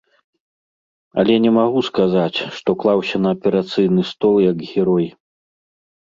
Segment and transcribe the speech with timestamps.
[1.23, 5.07] Але не магу сказаць, што клаўся на аперацыйны стол як герой.